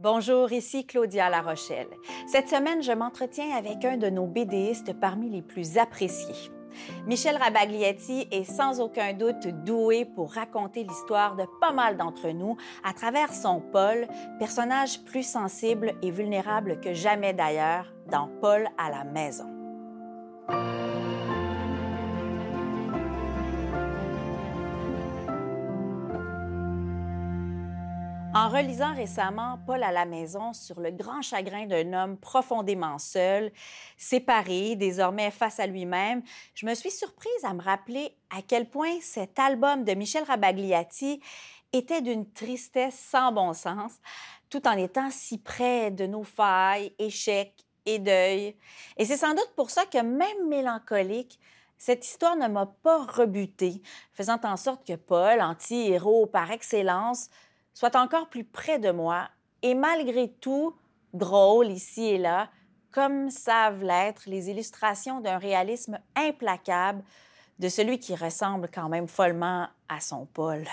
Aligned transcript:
Bonjour, 0.00 0.50
ici 0.50 0.84
Claudia 0.84 1.30
La 1.30 1.40
Rochelle. 1.40 1.86
Cette 2.26 2.48
semaine, 2.48 2.82
je 2.82 2.90
m'entretiens 2.90 3.56
avec 3.56 3.84
un 3.84 3.96
de 3.96 4.10
nos 4.10 4.26
BDistes 4.26 4.92
parmi 4.98 5.30
les 5.30 5.40
plus 5.40 5.78
appréciés. 5.78 6.50
Michel 7.06 7.36
Rabagliati 7.36 8.26
est 8.32 8.42
sans 8.42 8.80
aucun 8.80 9.12
doute 9.12 9.46
doué 9.64 10.04
pour 10.04 10.32
raconter 10.32 10.82
l'histoire 10.82 11.36
de 11.36 11.44
pas 11.60 11.70
mal 11.70 11.96
d'entre 11.96 12.30
nous 12.30 12.56
à 12.82 12.92
travers 12.92 13.32
son 13.32 13.60
Paul, 13.60 14.08
personnage 14.40 15.04
plus 15.04 15.24
sensible 15.24 15.94
et 16.02 16.10
vulnérable 16.10 16.80
que 16.80 16.92
jamais 16.92 17.32
d'ailleurs 17.32 17.94
dans 18.10 18.26
Paul 18.40 18.66
à 18.76 18.90
la 18.90 19.04
maison. 19.04 19.46
En 28.36 28.48
relisant 28.48 28.92
récemment 28.96 29.60
Paul 29.64 29.84
à 29.84 29.92
la 29.92 30.06
maison 30.06 30.52
sur 30.52 30.80
le 30.80 30.90
grand 30.90 31.22
chagrin 31.22 31.66
d'un 31.66 31.92
homme 31.92 32.16
profondément 32.16 32.98
seul, 32.98 33.52
séparé, 33.96 34.74
désormais 34.74 35.30
face 35.30 35.60
à 35.60 35.68
lui-même, 35.68 36.20
je 36.56 36.66
me 36.66 36.74
suis 36.74 36.90
surprise 36.90 37.44
à 37.44 37.54
me 37.54 37.62
rappeler 37.62 38.16
à 38.36 38.42
quel 38.42 38.68
point 38.68 38.98
cet 39.00 39.38
album 39.38 39.84
de 39.84 39.94
Michel 39.94 40.24
Rabagliati 40.24 41.20
était 41.72 42.02
d'une 42.02 42.28
tristesse 42.28 42.98
sans 42.98 43.30
bon 43.30 43.52
sens, 43.52 43.92
tout 44.50 44.66
en 44.66 44.76
étant 44.76 45.10
si 45.12 45.38
près 45.38 45.92
de 45.92 46.06
nos 46.08 46.24
failles, 46.24 46.92
échecs 46.98 47.64
et 47.86 48.00
deuils. 48.00 48.56
Et 48.96 49.04
c'est 49.04 49.16
sans 49.16 49.34
doute 49.34 49.52
pour 49.54 49.70
ça 49.70 49.86
que 49.86 49.98
même 49.98 50.48
mélancolique, 50.48 51.38
cette 51.78 52.04
histoire 52.04 52.34
ne 52.34 52.48
m'a 52.48 52.66
pas 52.66 53.04
rebutée, 53.04 53.80
faisant 54.12 54.40
en 54.42 54.56
sorte 54.56 54.84
que 54.84 54.96
Paul, 54.96 55.40
anti-héros 55.40 56.26
par 56.26 56.50
excellence, 56.50 57.28
soit 57.74 57.96
encore 57.96 58.28
plus 58.28 58.44
près 58.44 58.78
de 58.78 58.90
moi 58.90 59.28
et 59.62 59.74
malgré 59.74 60.30
tout 60.40 60.74
drôle 61.12 61.68
ici 61.68 62.04
et 62.04 62.18
là, 62.18 62.48
comme 62.92 63.30
savent 63.30 63.82
l'être 63.82 64.22
les 64.26 64.50
illustrations 64.50 65.20
d'un 65.20 65.38
réalisme 65.38 65.98
implacable 66.16 67.02
de 67.58 67.68
celui 67.68 67.98
qui 67.98 68.14
ressemble 68.14 68.68
quand 68.72 68.88
même 68.88 69.08
follement 69.08 69.68
à 69.88 70.00
son 70.00 70.26
Paul. 70.26 70.64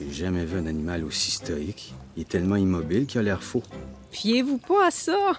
J'ai 0.00 0.12
jamais 0.12 0.44
vu 0.44 0.58
un 0.58 0.66
animal 0.66 1.04
aussi 1.04 1.32
stoïque. 1.32 1.92
Il 2.16 2.22
est 2.22 2.28
tellement 2.28 2.56
immobile 2.56 3.06
qu'il 3.06 3.20
a 3.20 3.22
l'air 3.22 3.42
faux. 3.42 3.62
Fiez-vous 4.10 4.58
pas 4.58 4.86
à 4.86 4.90
ça. 4.90 5.32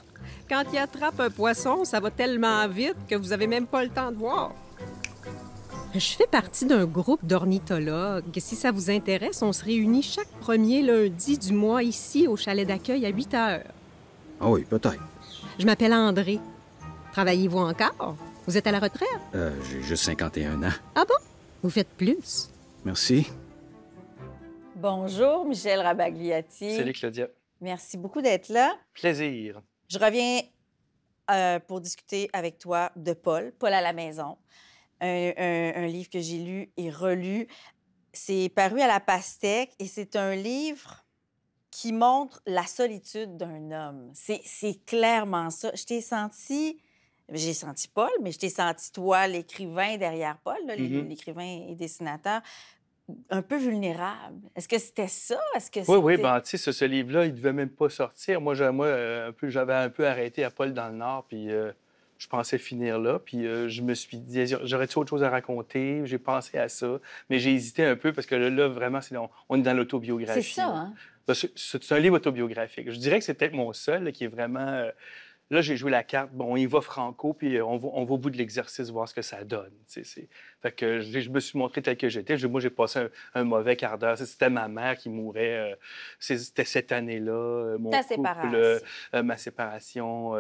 Quand 0.50 0.64
il 0.74 0.78
attrape 0.78 1.20
un 1.20 1.30
poisson, 1.30 1.86
ça 1.86 2.00
va 2.00 2.12
tellement 2.12 2.68
vite 2.68 2.98
que 3.08 3.16
vous 3.16 3.32
avez 3.32 3.48
même 3.48 3.68
pas 3.68 3.84
le 3.84 3.90
temps 3.90 4.12
de 4.12 4.18
voir. 4.18 4.54
Je 5.96 6.12
fais 6.12 6.28
partie 6.28 6.66
d'un 6.66 6.86
groupe 6.86 7.26
d'ornithologues. 7.26 8.38
Si 8.38 8.56
ça 8.56 8.72
vous 8.72 8.92
intéresse, 8.92 9.42
on 9.42 9.52
se 9.52 9.66
réunit 9.66 10.04
chaque 10.04 10.30
premier 10.40 10.84
lundi 10.84 11.40
du 11.40 11.52
mois 11.52 11.82
ici 11.82 12.28
au 12.28 12.36
chalet 12.38 12.68
d'accueil 12.68 13.08
à 13.08 13.10
8 13.10 13.34
heures. 13.34 13.64
Ah 14.40 14.52
oui, 14.52 14.66
peut-être. 14.66 15.04
Je 15.58 15.66
m'appelle 15.66 15.94
André. 15.94 16.40
Travaillez-vous 17.12 17.58
encore? 17.58 18.16
Vous 18.46 18.56
êtes 18.56 18.68
à 18.68 18.72
la 18.72 18.80
retraite? 18.80 19.10
Euh, 19.34 19.52
j'ai 19.68 19.82
juste 19.82 20.04
51 20.04 20.62
ans. 20.62 20.74
Ah 20.94 21.06
bon? 21.08 21.16
Vous 21.64 21.72
faites 21.72 21.90
plus? 21.90 22.52
Merci. 22.86 23.28
Bonjour, 24.76 25.44
Michel 25.46 25.80
Rabagliati. 25.80 26.78
Salut, 26.78 26.94
Claudia. 26.94 27.28
Merci 27.62 27.98
beaucoup 27.98 28.22
d'être 28.22 28.50
là. 28.50 28.76
Plaisir. 28.94 29.60
Je 29.90 29.98
reviens 29.98 30.42
euh, 31.32 31.60
pour 31.60 31.82
discuter 31.82 32.30
avec 32.32 32.60
toi 32.60 32.92
de 32.96 33.14
Paul, 33.14 33.52
Paul 33.58 33.74
à 33.74 33.82
la 33.82 33.92
maison 33.92 34.38
un, 35.02 35.72
un, 35.76 35.88
livre 35.88 36.10
que 36.10 36.20
j'ai 36.20 36.38
lu 36.38 36.72
et 36.78 36.90
relu. 36.90 37.48
C'est 38.14 38.52
paru 38.56 38.82
à 38.82 38.88
la 38.88 39.00
pastèque 39.00 39.72
et 39.80 39.86
c'est 39.86 40.16
un 40.16 40.36
livre 40.36 41.06
qui 41.72 41.94
montre 41.94 42.42
la 42.46 42.64
solitude 42.64 43.38
d'un 43.38 43.72
homme. 43.72 44.12
C'est 44.14 44.86
clairement 44.86 45.50
ça. 45.50 45.72
Je 45.76 45.86
t'ai 45.86 46.02
senti, 46.02 46.82
j'ai 47.32 47.54
senti 47.54 47.88
Paul, 47.88 48.10
mais 48.22 48.32
je 48.32 48.40
t'ai 48.40 48.50
senti 48.50 48.92
toi, 48.92 49.28
l'écrivain 49.28 49.98
derrière 49.98 50.38
Paul, 50.44 50.58
mm-hmm. 50.68 51.08
l'écrivain 51.08 51.68
et 51.70 51.76
dessinateur, 51.76 52.42
un 53.30 53.42
peu 53.42 53.58
vulnérable. 53.58 54.50
Est-ce 54.56 54.68
que 54.68 54.78
c'était 54.78 55.08
ça? 55.08 55.40
Est-ce 55.56 55.72
que 55.72 55.80
oui, 55.92 55.98
oui, 55.98 56.22
ben, 56.22 56.42
tu 56.42 56.58
sais, 56.58 56.72
ce, 56.72 56.86
livre-là, 56.86 57.26
il 57.26 57.34
devait 57.34 57.54
même 57.54 57.70
pas 57.70 57.90
sortir. 57.90 58.42
Moi, 58.42 58.54
j'avais 58.56 58.84
euh, 58.84 59.30
un 59.30 59.90
peu 59.90 60.08
arrêté 60.08 60.44
à 60.44 60.52
Paul 60.52 60.74
dans 60.74 60.90
le 60.90 60.96
Nord, 60.96 61.26
puis... 61.28 61.52
Euh, 61.52 61.72
je 62.20 62.28
pensais 62.28 62.58
finir 62.58 63.00
là. 63.00 63.18
Puis 63.18 63.48
euh, 63.48 63.68
je 63.70 63.82
me 63.82 63.96
suis 63.96 64.18
dit, 64.18 64.46
j'aurais-tu 64.64 65.00
autre 65.00 65.10
chose 65.10 65.24
à 65.24 65.30
raconter? 65.30 66.02
J'ai 66.06 66.20
pensé 66.20 66.60
à 66.60 66.70
ça. 66.70 67.00
Mais 67.30 67.40
j'ai 67.40 67.54
hésité 67.54 67.86
un 67.86 67.96
peu 67.96 68.14
parce 68.14 68.28
que 68.28 68.36
là, 68.36 68.68
vraiment, 68.68 69.00
on, 69.48 69.58
est 69.58 69.64
dans 69.64 69.74
l'autobiographie. 69.76 70.44
C'est 70.44 70.62
ça, 70.62 70.68
hein? 70.68 70.94
C'est 71.56 71.92
un 71.92 72.00
livre 72.00 72.16
autobiographique. 72.16 72.92
Je 72.92 72.98
dirais 72.98 73.20
que 73.20 73.26
c'est 73.26 73.36
peut-être 73.36 73.54
mon 73.54 73.72
seul 73.74 74.12
qui 74.12 74.26
est 74.26 74.28
vraiment. 74.28 74.68
Euh, 74.68 74.92
Là, 75.52 75.62
j'ai 75.62 75.76
joué 75.76 75.90
la 75.90 76.04
carte. 76.04 76.32
Bon, 76.32 76.56
il 76.56 76.68
va 76.68 76.80
franco, 76.80 77.34
puis 77.34 77.58
euh, 77.58 77.66
on 77.66 77.78
va, 77.78 77.90
on 77.94 78.06
va 78.06 78.14
au 78.14 78.18
bout 78.20 78.30
de 78.30 78.38
l'exercice 78.38 78.90
voir 78.92 79.08
ce 79.08 79.16
que 79.16 79.24
ça 79.24 79.44
donne. 79.44 79.72
Fait 80.62 80.72
que 80.72 81.00
je, 81.00 81.30
me 81.30 81.40
suis 81.40 81.58
montré 81.58 81.82
tel 81.82 81.98
que 81.98 82.10
j'étais. 82.10 82.38
Moi, 82.48 82.60
j'ai 82.60 82.70
passé 82.70 83.08
un, 83.34 83.44
mauvais 83.44 83.76
quart 83.76 83.98
d'heure. 83.98 84.18
C'était 84.18 84.50
ma 84.50 84.68
mère 84.68 84.98
qui 84.98 85.10
mourait. 85.10 85.72
Euh, 85.72 85.76
c'était 86.20 86.66
cette 86.66 86.92
année-là. 86.92 87.32
Euh, 87.32 87.78
mon 87.78 87.90
Ta 87.90 88.04
couple, 88.04 88.82
ma 89.24 89.38
séparation. 89.38 90.34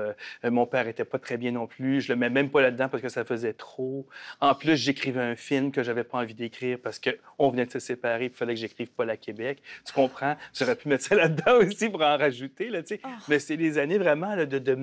mon 0.43 0.65
père 0.65 0.87
était 0.87 1.05
pas 1.05 1.19
très 1.19 1.37
bien 1.37 1.51
non 1.51 1.67
plus. 1.67 2.01
Je 2.01 2.11
le 2.11 2.17
mets 2.17 2.29
même 2.29 2.49
pas 2.49 2.61
là-dedans 2.61 2.89
parce 2.89 3.01
que 3.01 3.09
ça 3.09 3.23
faisait 3.23 3.53
trop. 3.53 4.07
En 4.41 4.55
plus, 4.55 4.75
j'écrivais 4.75 5.21
un 5.21 5.35
film 5.35 5.71
que 5.71 5.83
j'avais 5.83 6.03
pas 6.03 6.19
envie 6.19 6.35
d'écrire 6.35 6.77
parce 6.81 6.99
qu'on 6.99 7.49
venait 7.49 7.65
de 7.65 7.71
se 7.71 7.79
séparer. 7.79 8.25
Il 8.25 8.31
fallait 8.31 8.53
que 8.53 8.59
j'écrive 8.59 8.89
pas 8.89 9.05
à 9.09 9.17
Québec. 9.17 9.61
Tu 9.85 9.93
comprends? 9.93 10.35
J'aurais 10.53 10.75
pu 10.75 10.89
mettre 10.89 11.05
ça 11.05 11.15
là-dedans 11.15 11.57
aussi 11.65 11.89
pour 11.89 12.01
en 12.01 12.17
rajouter. 12.17 12.69
Là, 12.69 12.81
oh. 12.91 13.07
Mais 13.27 13.39
c'est 13.39 13.57
des 13.57 13.77
années 13.77 13.97
vraiment 13.97 14.35
de, 14.35 14.45
de 14.45 14.75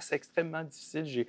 c'est 0.00 0.14
extrêmement 0.14 0.62
difficile. 0.62 1.26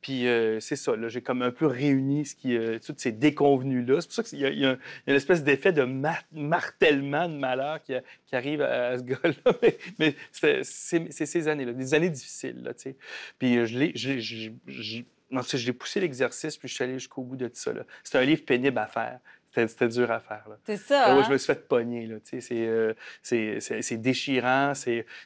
Puis 0.00 0.26
euh, 0.26 0.60
c'est 0.60 0.76
ça, 0.76 0.92
j'ai 1.08 1.22
comme 1.22 1.42
un 1.42 1.50
peu 1.50 1.66
réuni 1.66 2.24
ce 2.26 2.34
qui, 2.34 2.56
euh, 2.56 2.78
toutes 2.96 3.02
ces 3.02 3.12
déconvenues-là. 3.12 4.00
C'est 4.00 4.06
pour 4.06 4.14
ça 4.14 4.22
qu'il 4.22 4.40
y, 4.40 4.66
a 4.66 4.76
une 5.06 5.14
espèce 5.14 5.44
d'effet 5.44 5.72
de 5.72 5.84
martellement 6.32 7.28
de 7.28 7.36
malheur 7.36 7.82
qui, 7.82 7.94
arrive 8.32 8.62
à, 8.62 8.98
ce 8.98 9.02
gars-là. 9.02 9.52
Mais, 9.98 10.14
c'est 10.32 10.64
ces 10.64 11.48
années-là, 11.48 11.72
des 11.72 11.94
années 11.94 12.10
difficiles. 12.10 12.62
Là, 12.62 12.72
puis 13.38 13.58
euh, 13.58 13.66
je 13.66 13.78
l'ai... 13.78 13.92
j'ai 13.94 15.72
poussé 15.72 16.00
l'exercice, 16.00 16.56
puis 16.56 16.68
je 16.68 16.74
suis 16.74 16.84
allé 16.84 16.94
jusqu'au 16.94 17.22
bout 17.22 17.36
de 17.36 17.48
tout 17.48 17.56
ça. 17.56 17.72
C'est 18.02 18.18
un 18.18 18.24
livre 18.24 18.44
pénible 18.44 18.78
à 18.78 18.86
faire 18.86 19.20
c'était 19.66 19.88
dur 19.88 20.10
à 20.10 20.20
faire. 20.20 20.44
C'est 20.64 20.76
ça. 20.76 21.12
Hein? 21.12 21.22
Je 21.24 21.32
me 21.32 21.38
suis 21.38 21.46
fait 21.46 21.66
pogner. 21.66 22.08
Euh, 22.52 22.94
c'est 23.22 23.96
déchirant. 23.96 24.72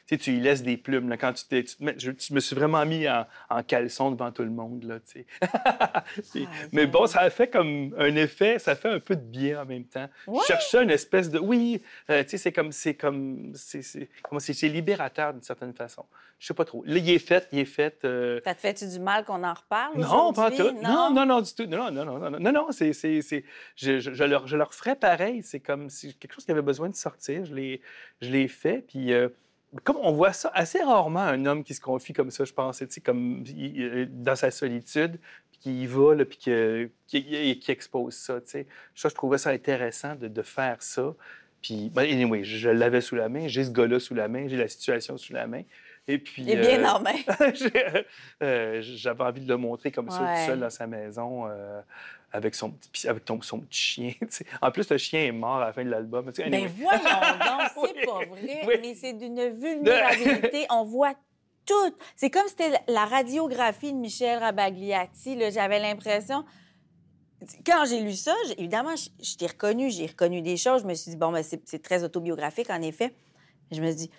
Tu 0.07 0.31
y 0.31 0.39
laisses 0.39 0.63
des 0.63 0.77
plumes. 0.77 1.09
Là, 1.09 1.17
quand 1.17 1.33
tu, 1.33 1.45
te 1.45 1.83
mets, 1.83 1.95
je, 1.97 2.11
me 2.33 2.39
suis 2.39 2.55
vraiment 2.55 2.85
mis 2.85 3.07
en, 3.09 3.63
caleçon 3.63 4.11
devant 4.11 4.31
tout 4.31 4.43
le 4.43 4.49
monde. 4.49 4.83
Là, 4.83 4.99
ah, 5.65 6.03
mais 6.71 6.87
bon, 6.87 7.07
ça 7.07 7.21
a 7.21 7.29
fait 7.29 7.47
comme 7.47 7.93
un 7.97 8.15
effet, 8.15 8.59
ça 8.59 8.75
fait 8.75 8.89
un 8.89 8.99
peu 8.99 9.15
de 9.15 9.21
bien 9.21 9.61
en 9.61 9.65
même 9.65 9.85
temps. 9.85 10.09
Je 10.27 10.45
cherchais 10.47 10.83
une 10.83 10.91
espèce 10.91 11.29
de. 11.29 11.39
Oui, 11.39 11.81
euh, 12.09 12.23
c'est 12.27 12.51
comme. 12.51 12.71
C'est 12.71 12.95
comme. 12.95 13.53
C'est 13.55 14.67
libérateur 14.67 15.33
d'une 15.33 15.43
certaine 15.43 15.73
façon. 15.73 16.05
Je 16.41 16.47
sais 16.47 16.55
pas 16.55 16.65
trop. 16.65 16.83
Là, 16.87 16.97
il 16.97 17.07
est 17.07 17.19
fait, 17.19 17.47
il 17.51 17.59
est 17.59 17.65
fait. 17.65 18.03
Euh... 18.03 18.41
Ça 18.43 18.55
te 18.55 18.61
fait 18.61 18.83
du 18.83 18.99
mal 18.99 19.23
qu'on 19.25 19.43
en 19.43 19.53
reparle? 19.53 19.95
Non, 19.99 20.33
pas 20.33 20.49
tout. 20.49 20.71
Non? 20.81 21.11
non, 21.13 21.23
non, 21.23 21.39
du 21.39 21.53
tout. 21.53 21.67
Non, 21.67 21.91
non, 21.91 22.03
non, 22.03 22.17
non, 22.17 22.39
non, 22.39 22.51
non, 22.51 22.67
je, 22.71 24.20
je, 24.21 24.29
leur, 24.29 24.47
je 24.47 24.57
leur 24.57 24.73
ferais 24.73 24.95
pareil. 24.95 25.41
C'est 25.43 25.59
comme 25.59 25.89
si 25.89 26.13
quelque 26.15 26.33
chose 26.33 26.45
qui 26.45 26.51
avait 26.51 26.61
besoin 26.61 26.89
de 26.89 26.95
sortir. 26.95 27.45
Je 27.45 27.53
l'ai, 27.53 27.81
je 28.21 28.29
l'ai 28.29 28.47
fait. 28.47 28.83
Puis. 28.87 29.13
Euh, 29.13 29.29
comme 29.85 29.95
on 30.01 30.11
voit 30.11 30.33
ça 30.33 30.51
assez 30.53 30.83
rarement, 30.83 31.21
un 31.21 31.45
homme 31.45 31.63
qui 31.63 31.73
se 31.73 31.79
confie 31.79 32.11
comme 32.11 32.29
ça, 32.29 32.43
je 32.43 32.51
pense, 32.51 32.83
comme 33.05 33.45
dans 34.09 34.35
sa 34.35 34.51
solitude, 34.51 35.17
puis 35.49 35.59
qui 35.61 35.83
y 35.83 35.85
va, 35.85 36.13
là, 36.13 36.25
puis 36.25 36.37
qui, 36.37 36.91
qui, 37.07 37.71
expose 37.71 38.13
ça. 38.13 38.41
Ça, 38.45 38.59
je 39.07 39.15
trouvais 39.15 39.37
ça 39.37 39.51
intéressant 39.51 40.15
de, 40.15 40.27
de 40.27 40.41
faire 40.41 40.83
ça. 40.83 41.15
Puis, 41.61 41.89
ben, 41.93 42.01
anyway, 42.01 42.43
je 42.43 42.69
l'avais 42.69 43.01
sous 43.01 43.15
la 43.15 43.29
main, 43.29 43.47
j'ai 43.47 43.63
ce 43.63 43.71
gars-là 43.71 43.99
sous 43.99 44.15
la 44.15 44.27
main, 44.27 44.47
j'ai 44.47 44.57
la 44.57 44.67
situation 44.67 45.17
sous 45.17 45.31
la 45.33 45.47
main. 45.47 45.61
Et 46.07 46.17
puis. 46.17 46.43
Il 46.43 46.51
est 46.51 46.61
bien 46.61 46.79
euh, 46.79 46.83
normal. 46.83 47.15
Euh, 48.41 48.81
j'avais 48.81 49.23
envie 49.23 49.41
de 49.41 49.47
le 49.47 49.57
montrer 49.57 49.91
comme 49.91 50.09
ça, 50.09 50.17
tout 50.17 50.45
seul 50.47 50.59
dans 50.59 50.69
sa 50.69 50.87
maison, 50.87 51.47
euh, 51.47 51.81
avec, 52.31 52.55
son, 52.55 52.73
avec 53.05 53.23
son 53.41 53.59
petit 53.59 53.79
chien. 53.79 54.13
En 54.61 54.71
plus, 54.71 54.89
le 54.89 54.97
chien 54.97 55.25
est 55.25 55.31
mort 55.31 55.57
à 55.57 55.67
la 55.67 55.73
fin 55.73 55.83
de 55.83 55.89
l'album. 55.89 56.31
Mais 56.49 56.67
voyons 56.67 56.99
donc, 56.99 57.85
c'est 57.95 58.05
pas 58.05 58.25
vrai, 58.25 58.79
mais 58.81 58.95
c'est 58.95 59.13
d'une 59.13 59.49
vulnérabilité. 59.49 60.65
On 60.69 60.83
voit 60.83 61.13
tout. 61.65 61.95
C'est 62.15 62.29
comme 62.29 62.47
si 62.47 62.55
c'était 62.57 62.79
la 62.87 63.05
radiographie 63.05 63.93
de 63.93 63.97
Michel 63.97 64.39
Rabagliati. 64.39 65.37
J'avais 65.51 65.79
l'impression 65.79 66.45
quand 67.65 67.85
j'ai 67.85 68.01
lu 68.01 68.13
ça, 68.13 68.35
évidemment, 68.57 68.95
je, 68.95 69.35
t'ai 69.35 69.47
reconnu, 69.47 69.89
j'ai 69.89 70.05
reconnu 70.05 70.41
des 70.41 70.57
choses. 70.57 70.83
Je 70.83 70.87
me 70.87 70.93
suis 70.93 71.11
dit, 71.11 71.17
bon, 71.17 71.31
ben, 71.31 71.43
c'est 71.43 71.81
très 71.81 72.03
autobiographique, 72.03 72.69
en 72.69 72.81
effet. 72.81 73.13
Je 73.71 73.81
me 73.81 73.87
suis 73.87 73.95
dit, 73.95 74.11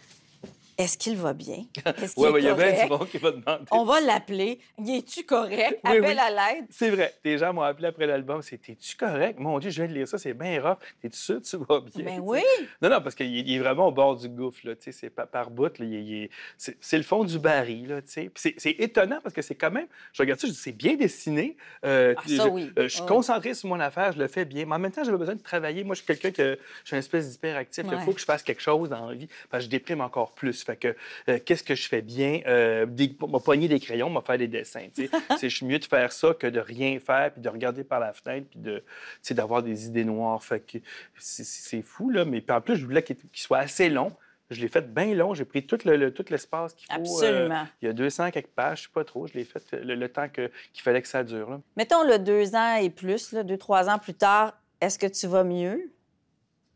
est-ce 0.78 0.96
qu'il 0.98 1.16
va 1.16 1.32
bien? 1.32 1.64
Est-ce 1.86 2.14
qu'il 2.14 2.22
Oui, 2.24 2.28
est 2.28 2.32
oui, 2.32 2.40
il 2.40 2.44
y 2.44 2.48
a 2.48 2.54
bien 2.54 2.64
correct? 2.72 2.82
du 2.84 2.88
monde 2.90 3.08
qui 3.08 3.18
va 3.18 3.30
demander. 3.30 3.64
On 3.70 3.84
va 3.84 4.00
l'appeler. 4.00 4.60
Es-tu 4.86 5.24
correct? 5.24 5.80
Oui, 5.84 5.90
Appelle 5.98 6.02
oui. 6.04 6.18
à 6.18 6.30
l'aide. 6.54 6.64
C'est 6.70 6.90
vrai. 6.90 7.14
Des 7.24 7.38
gens 7.38 7.52
m'ont 7.52 7.62
appelé 7.62 7.88
après 7.88 8.06
l'album. 8.06 8.42
C'est 8.42 8.58
T'es-tu 8.58 8.96
correct? 8.96 9.38
Mon 9.38 9.58
Dieu, 9.58 9.70
je 9.70 9.82
viens 9.82 9.90
de 9.92 9.96
lire 9.98 10.08
ça, 10.08 10.18
c'est 10.18 10.34
bien 10.34 10.60
rough. 10.62 10.78
T'es-tu 11.00 11.16
sûr 11.18 11.40
que 11.40 11.46
tu 11.46 11.56
vas 11.56 11.80
bien? 11.80 12.04
Ben 12.04 12.20
oui. 12.22 12.40
Non, 12.80 12.88
non, 12.90 13.00
parce 13.00 13.14
qu'il 13.14 13.36
est- 13.36 13.54
est 13.54 13.58
vraiment 13.58 13.88
au 13.88 13.92
bord 13.92 14.16
du 14.16 14.28
gouffre. 14.28 14.60
Là, 14.64 14.72
c'est 14.78 15.10
par, 15.10 15.26
par 15.28 15.50
bout. 15.50 15.78
là, 15.78 15.84
il 15.84 15.94
est- 15.94 16.02
il 16.02 16.14
est- 16.24 16.30
c'est, 16.56 16.76
c'est 16.80 16.96
le 16.96 17.02
fond 17.04 17.24
du 17.24 17.38
baril. 17.38 17.88
Là, 17.88 18.00
c'est, 18.04 18.30
c'est 18.34 18.70
étonnant 18.78 19.18
parce 19.22 19.34
que 19.34 19.42
c'est 19.42 19.54
quand 19.54 19.70
même. 19.70 19.86
Je 20.12 20.22
regarde 20.22 20.40
ça, 20.40 20.46
je 20.46 20.52
dis, 20.52 20.58
c'est 20.58 20.72
bien 20.72 20.94
dessiné. 20.94 21.56
Euh, 21.84 22.14
Ah, 22.16 22.22
ça, 22.26 22.44
je, 22.44 22.48
oui. 22.48 22.70
euh, 22.78 22.84
je 22.84 22.88
suis 22.88 23.00
oui. 23.02 23.06
concentré 23.08 23.54
sur 23.54 23.68
mon 23.68 23.80
affaire, 23.80 24.12
je 24.12 24.18
le 24.18 24.28
fais 24.28 24.44
bien. 24.44 24.64
Mais 24.66 24.74
en 24.74 24.78
même 24.78 24.92
temps, 24.92 25.04
j'avais 25.04 25.18
besoin 25.18 25.34
de 25.34 25.42
travailler. 25.42 25.84
Moi, 25.84 25.94
je 25.94 26.02
suis 26.02 26.06
quelqu'un 26.06 26.30
que. 26.30 26.58
Je 26.82 26.86
suis 26.88 26.94
une 26.96 27.00
espèce 27.00 27.30
d'hyperactif. 27.30 27.84
Il 27.86 27.94
Ouais. 27.94 28.00
faut 28.04 28.12
que 28.12 28.20
je 28.20 28.24
fasse 28.24 28.42
quelque 28.42 28.62
chose 28.62 28.88
dans 28.88 29.06
la 29.08 29.14
vie. 29.14 29.28
Parce 29.50 29.62
que 29.62 29.66
je 29.66 29.70
déprime 29.70 30.00
encore 30.00 30.32
plus. 30.32 30.64
Fait 30.72 30.76
que, 30.76 30.96
euh, 31.30 31.38
qu'est-ce 31.44 31.62
que 31.62 31.74
je 31.74 31.86
fais 31.86 32.00
bien? 32.02 32.40
Euh, 32.46 32.86
m'a 33.28 33.38
pogner 33.40 33.68
des 33.68 33.78
crayons, 33.80 34.08
m'a 34.08 34.22
faire 34.22 34.38
des 34.38 34.48
dessins. 34.48 34.86
je 35.42 35.48
suis 35.48 35.66
mieux 35.66 35.78
de 35.78 35.84
faire 35.84 36.12
ça 36.12 36.32
que 36.34 36.46
de 36.46 36.60
rien 36.60 36.98
faire, 36.98 37.30
puis 37.32 37.42
de 37.42 37.48
regarder 37.48 37.84
par 37.84 38.00
la 38.00 38.12
fenêtre, 38.12 38.46
puis 38.50 38.58
de, 38.60 38.82
d'avoir 39.32 39.62
des 39.62 39.86
idées 39.86 40.04
noires. 40.04 40.42
Fait 40.42 40.60
que 40.60 40.78
c'est, 41.18 41.82
fou, 41.82 42.10
là. 42.10 42.24
Mais 42.24 42.40
puis 42.40 42.56
en 42.56 42.60
plus, 42.60 42.76
je 42.76 42.84
voulais 42.86 43.02
qu'il, 43.02 43.16
soit 43.34 43.58
assez 43.58 43.88
long. 43.90 44.12
Je 44.50 44.60
l'ai 44.60 44.68
fait 44.68 44.92
bien 44.92 45.14
long. 45.14 45.34
J'ai 45.34 45.44
pris 45.44 45.66
tout, 45.66 45.78
le, 45.84 45.96
le- 45.96 46.12
tout 46.12 46.24
l'espace 46.30 46.74
qu'il 46.74 46.86
faut. 46.86 47.00
euh, 47.00 47.00
Absolument. 47.00 47.66
il 47.80 47.86
y 47.86 47.88
a 47.88 47.92
200 47.94 48.30
quelques 48.30 48.48
pages, 48.48 48.78
je 48.78 48.82
sais 48.84 48.90
pas 48.92 49.04
trop. 49.04 49.26
Je 49.26 49.34
l'ai 49.34 49.44
fait 49.44 49.62
le, 49.72 49.94
le 49.94 50.08
temps 50.08 50.28
qu'il 50.28 50.50
fallait 50.82 51.00
que 51.02 51.08
ça 51.08 51.24
dure. 51.24 51.50
Là. 51.50 51.60
Mettons 51.76 52.02
le 52.06 52.18
deux 52.18 52.54
ans 52.54 52.76
et 52.76 52.90
plus, 52.90 53.32
là, 53.32 53.42
deux, 53.42 53.56
trois 53.58 53.88
ans 53.88 53.98
plus 53.98 54.14
tard, 54.14 54.54
est-ce 54.80 54.98
que 54.98 55.06
tu 55.06 55.26
vas 55.26 55.44
mieux? 55.44 55.90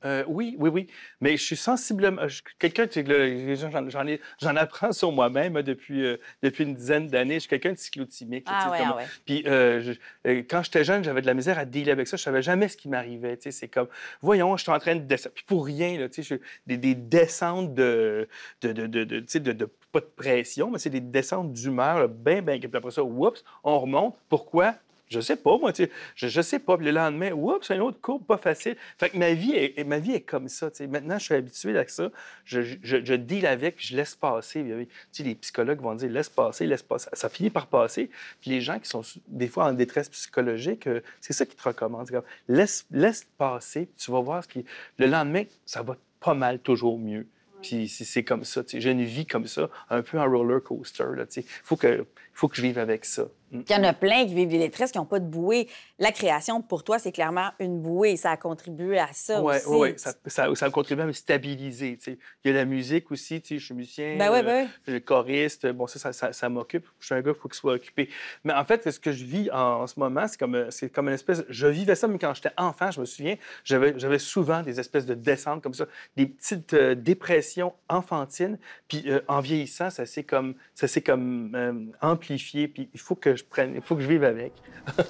Euh, 0.05 0.25
oui, 0.29 0.57
oui, 0.59 0.69
oui. 0.71 0.87
Mais 1.21 1.37
je 1.37 1.43
suis 1.43 1.57
sensiblement. 1.57 2.29
suis 2.35 2.43
Quelqu'un, 2.59 2.87
tu 2.87 2.93
sais, 2.95 3.03
le- 3.03 3.55
j'en, 3.91 4.07
ai- 4.07 4.21
apprends 4.57 4.93
sur 4.93 5.11
moi-même 5.11 5.57
hein, 5.57 5.63
depuis, 5.63 6.05
euh, 6.05 6.17
depuis 6.43 6.65
une 6.65 6.75
dizaine 6.75 7.09
d'années. 7.09 7.35
Je 7.35 7.41
suis 7.41 7.49
quelqu'un 7.49 7.73
de 7.73 7.79
cyclotimique. 7.79 8.45
Ah 8.47 8.61
sais, 8.67 8.71
ouais, 8.71 8.79
ah 8.93 8.97
ouais. 8.97 9.05
Puis 9.25 9.43
euh, 9.47 9.81
je- 9.81 9.93
euh, 10.31 10.43
quand 10.49 10.63
j'étais 10.63 10.85
jeune, 10.85 11.03
j'avais 11.03 11.23
de 11.23 11.27
la 11.27 11.35
misère 11.35 11.59
à 11.59 11.65
dealer 11.65 11.91
avec 11.93 12.07
ça. 12.09 12.17
Je 12.17 12.23
savais 12.23 12.43
jamais 12.43 12.69
ce 12.69 12.77
qui 12.77 12.89
m'arrivait. 12.89 13.39
C'est 13.41 13.69
comme, 13.69 13.89
voyons, 14.21 14.57
je 14.57 14.63
suis 14.65 14.73
en 14.73 14.79
train 14.79 14.95
de 14.97 15.01
descendre. 15.01 15.35
Puis 15.35 15.45
pour 15.47 15.65
rien, 15.65 15.99
là, 15.99 16.09
je- 16.17 16.35
des, 16.67 16.77
des 16.77 16.95
descentes 16.95 17.75
de, 17.75 18.29
de, 18.61 18.73
de, 18.73 18.87
de, 18.87 19.05
de- 19.05 19.21
tu 19.21 19.25
sais, 19.29 19.41
de- 19.41 19.53
de- 19.53 19.69
pas 19.93 20.01
de 20.01 20.11
pression, 20.15 20.71
mais 20.71 20.79
c'est 20.79 20.91
des 20.91 21.01
descentes 21.01 21.53
d'humeur, 21.53 22.01
là, 22.01 22.07
bien, 22.07 22.43
bien. 22.43 22.59
Puis 22.59 22.71
après 22.75 22.91
ça, 22.91 23.03
oups, 23.03 23.43
on 23.65 23.79
remonte. 23.81 24.17
Pourquoi? 24.29 24.75
Je 25.09 25.21
sais 25.21 25.37
pas, 25.37 25.57
moi, 25.59 25.73
tu 25.73 25.85
sais. 25.85 25.91
Je, 26.17 26.29
je 26.29 26.41
sais 26.41 26.59
pas. 26.59 26.77
Puis 26.77 26.87
le 26.87 26.93
lendemain, 26.93 27.33
oups, 27.33 27.71
une 27.71 27.81
autre 27.81 28.01
courbe 28.01 28.25
pas 28.25 28.39
facile. 28.39 28.77
Fait 28.99 29.11
que 29.11 29.17
ma 29.17 29.35
vie 29.35 29.53
est, 29.53 29.85
ma 29.85 29.99
vie 29.99 30.13
est 30.13 30.23
comme 30.23 30.49
ça, 30.49 30.71
tu 30.71 30.79
sais. 30.79 30.87
Maintenant, 30.87 31.19
je 31.19 31.25
suis 31.25 31.35
habitué 31.35 31.79
à 31.79 31.87
ça. 31.87 32.11
Je, 32.45 32.61
je, 32.63 33.05
je 33.05 33.15
deal 33.15 33.47
avec, 33.47 33.77
puis 33.77 33.87
je 33.87 33.97
laisse 33.97 34.15
passer. 34.15 34.65
Tu 34.65 34.89
sais, 35.13 35.23
les 35.23 35.35
psychologues 35.37 35.81
vont 35.81 35.95
dire, 35.95 36.11
laisse 36.11 36.29
passer, 36.29 36.67
laisse 36.67 36.83
passer. 36.83 37.09
Ça 37.13 37.29
finit 37.29 37.51
par 37.51 37.69
passer. 37.69 38.11
Puis 38.41 38.51
les 38.51 38.61
gens 38.61 38.79
qui 38.79 38.89
sont 38.89 39.03
des 39.29 39.49
fois 39.49 39.67
en 39.67 39.73
détresse 39.73 40.09
psychologique, 40.09 40.87
euh, 40.87 41.01
c'est 41.21 41.33
ça 41.33 41.47
qu'ils 41.47 41.57
te 41.57 41.63
recommandent. 41.63 42.07
C'est 42.07 42.15
comme, 42.15 42.25
laisse, 42.49 42.87
laisse 42.91 43.27
passer, 43.39 43.87
puis 43.87 44.05
tu 44.05 44.11
vas 44.11 44.21
voir 44.21 44.43
ce 44.43 44.49
qui... 44.49 44.65
Le 44.99 45.07
lendemain, 45.07 45.45
ça 45.65 45.83
va 45.83 45.97
pas 46.21 46.35
mal 46.35 46.59
toujours 46.59 46.99
mieux. 46.99 47.27
Puis 47.63 47.89
c'est 47.89 48.05
c'est 48.05 48.23
comme 48.23 48.45
ça, 48.45 48.63
tu 48.63 48.73
sais. 48.73 48.81
j'ai 48.81 48.91
une 48.91 49.05
vie 49.05 49.27
comme 49.27 49.47
ça, 49.47 49.71
un 49.91 50.03
peu 50.03 50.19
en 50.19 50.29
roller 50.29 50.63
coaster. 50.63 51.05
Il 51.37 51.43
faut 51.65 51.77
que, 51.77 52.07
faut 52.33 52.49
que 52.49 52.57
je 52.57 52.63
vive 52.63 52.79
avec 52.79 53.05
ça. 53.05 53.29
Il 53.69 53.73
y 53.73 53.79
en 53.79 53.85
a 53.85 53.93
plein 53.93 54.27
qui 54.27 54.35
vivent 54.35 54.49
des 54.49 54.59
détresses 54.59 54.93
qui 54.93 54.99
n'ont 54.99 55.05
pas 55.05 55.21
de 55.21 55.27
bouée. 55.27 55.69
La 55.99 56.13
création, 56.13 56.63
pour 56.63 56.85
toi, 56.85 56.99
c'est 56.99 57.13
clairement 57.13 57.51
une 57.59 57.81
bouée. 57.81 58.17
Ça 58.17 58.33
a 58.33 58.37
contribué 58.37 58.99
à 58.99 59.09
ça 59.13 59.43
Oui, 59.43 59.57
aussi. 59.57 59.69
ouais, 59.69 59.95
ça, 59.97 60.13
ça, 60.27 60.55
ça 60.55 60.71
contribue 60.71 61.03
à 61.03 61.07
me 61.07 61.13
stabiliser. 61.13 61.97
tu 61.97 62.13
sais. 62.13 62.19
Il 62.45 62.51
y 62.51 62.55
a 62.55 62.57
la 62.59 62.65
musique 62.65 63.11
aussi, 63.11 63.43
je 63.49 63.59
suis 63.59 63.75
musicien, 63.75 64.17
Ben 64.19 64.31
ouais, 64.31 64.41
euh, 64.41 64.43
ben 64.43 64.65
ouais. 64.65 64.93
suis 64.93 65.03
choriste, 65.03 65.67
bon, 65.69 65.87
ça, 65.87 66.13
ça, 66.13 66.49
m'occupe. 66.49 66.87
Je 67.01 67.07
suis 67.07 67.15
un 67.15 67.21
gars, 67.23 67.33
il 67.35 67.41
faut 67.41 67.49
qu'il 67.49 67.57
soit 67.59 67.75
occupé. 67.75 68.09
Mais 68.45 68.53
en 68.53 68.65
fait, 68.65 68.91
ce 68.91 68.99
que 69.01 69.13
je 69.13 69.25
vis 69.25 69.51
en, 69.51 69.83
en 69.83 69.87
ce 69.87 69.99
moment, 69.99 70.27
c'est 70.29 70.39
comme, 70.39 70.55
euh, 70.55 70.71
c'est 70.71 70.91
comme 70.91 71.09
une 71.09 71.15
espèce... 71.15 71.45
Je 71.49 71.67
vivais 71.67 71.95
ça, 71.95 72.09
mais 72.09 72.19
quand 72.19 72.35
j'étais 72.35 72.53
enfant, 72.57 72.91
je 72.91 73.01
me 73.01 73.07
souviens, 73.07 73.37
j'avais 73.65 74.19
souvent 74.19 74.63
des 74.63 74.81
espèces 74.81 75.07
de 75.07 75.15
descentes 75.15 75.63
comme 75.63 75.75
ça, 75.75 75.87
des 76.17 76.27
petites 76.27 76.75
euh, 76.75 76.95
dépressions 76.95 77.75
enfantines. 77.89 78.59
Puis 78.89 79.05
euh, 79.07 79.21
en 79.29 79.41
vieillissant, 79.41 79.91
ça 79.91 80.07
s'est 80.07 80.25
comme, 80.25 80.55
ça 80.75 80.87
comme 81.01 81.55
euh, 81.55 81.73
amplifié. 82.01 82.69
Puis 82.69 82.89
il 82.93 83.01
faut 83.01 83.15
que 83.15 83.37
je 83.37 83.45
prenne, 83.51 83.73
il 83.75 83.83
faut 83.83 83.97
que 83.97 84.03
je 84.03 84.09
vive 84.09 84.25
avec. 84.25 84.53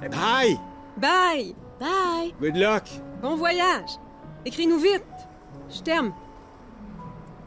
Eh, 0.00 0.08
Bye! 0.08 0.56
Bye! 0.96 1.56
Bye! 1.80 2.32
Good 2.40 2.56
luck! 2.56 2.84
Bon 3.20 3.34
voyage! 3.36 3.98
Écris-nous 4.44 4.78
vite! 4.78 5.02
Je 5.68 5.80
t'aime. 5.82 6.12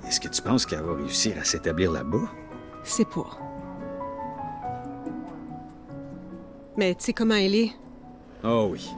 Est-ce 0.05 0.19
que 0.19 0.27
tu 0.27 0.41
penses 0.41 0.65
qu'elle 0.65 0.81
va 0.81 0.95
réussir 0.95 1.37
à 1.39 1.45
s'établir 1.45 1.91
là-bas? 1.93 2.29
C'est 2.83 3.07
pas. 3.07 3.37
Mais 6.75 6.93
tu 6.95 7.05
sais 7.05 7.13
comment 7.13 7.35
elle 7.35 7.55
est? 7.55 7.71
Oh 8.43 8.67
oui. 8.71 8.89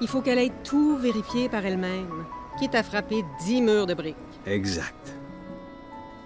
Il 0.00 0.06
faut 0.08 0.20
qu'elle 0.22 0.38
ait 0.38 0.52
tout 0.62 0.96
vérifié 0.96 1.48
par 1.48 1.64
elle-même, 1.66 2.24
quitte 2.58 2.74
à 2.74 2.82
frapper 2.82 3.24
dix 3.40 3.60
murs 3.60 3.86
de 3.86 3.94
briques. 3.94 4.16
Exact. 4.46 5.14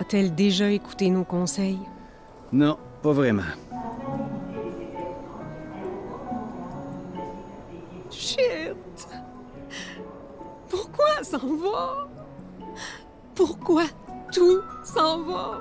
A-t-elle 0.00 0.34
déjà 0.34 0.70
écouté 0.70 1.08
nos 1.10 1.24
conseils? 1.24 1.78
Non, 2.52 2.78
pas 3.02 3.12
vraiment. 3.12 3.42
Shit! 8.10 8.76
Pourquoi 10.68 11.22
s'en 11.22 11.38
va? 11.38 12.08
Pourquoi 13.34 13.84
tout 14.32 14.60
s'en 14.84 15.22
va? 15.22 15.60